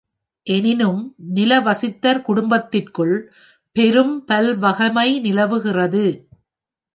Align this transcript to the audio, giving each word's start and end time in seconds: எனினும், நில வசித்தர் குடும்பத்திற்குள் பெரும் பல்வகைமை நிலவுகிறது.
எனினும், 0.47 1.01
நில 1.29 1.59
வசித்தர் 1.59 2.21
குடும்பத்திற்குள் 2.21 3.13
பெரும் 3.75 4.25
பல்வகைமை 4.27 5.19
நிலவுகிறது. 5.19 6.05